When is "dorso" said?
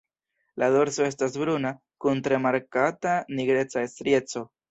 0.75-1.03